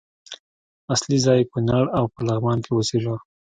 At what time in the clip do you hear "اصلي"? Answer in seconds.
0.93-1.17